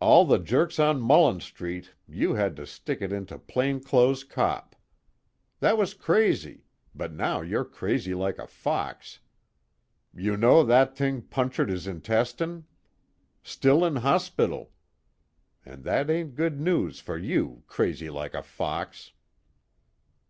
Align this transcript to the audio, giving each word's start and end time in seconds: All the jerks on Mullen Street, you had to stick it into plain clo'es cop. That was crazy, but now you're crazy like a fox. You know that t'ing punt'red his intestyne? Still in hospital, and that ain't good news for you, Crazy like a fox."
All 0.00 0.24
the 0.24 0.38
jerks 0.38 0.78
on 0.78 0.98
Mullen 0.98 1.40
Street, 1.40 1.92
you 2.08 2.32
had 2.36 2.56
to 2.56 2.66
stick 2.66 3.02
it 3.02 3.12
into 3.12 3.38
plain 3.38 3.80
clo'es 3.82 4.24
cop. 4.24 4.74
That 5.60 5.76
was 5.76 5.92
crazy, 5.92 6.64
but 6.94 7.12
now 7.12 7.42
you're 7.42 7.66
crazy 7.66 8.14
like 8.14 8.38
a 8.38 8.46
fox. 8.46 9.18
You 10.14 10.38
know 10.38 10.64
that 10.64 10.96
t'ing 10.96 11.20
punt'red 11.20 11.68
his 11.68 11.86
intestyne? 11.86 12.64
Still 13.42 13.84
in 13.84 13.96
hospital, 13.96 14.72
and 15.66 15.84
that 15.84 16.08
ain't 16.08 16.34
good 16.34 16.58
news 16.58 17.00
for 17.00 17.18
you, 17.18 17.62
Crazy 17.66 18.08
like 18.08 18.32
a 18.32 18.42
fox." 18.42 19.12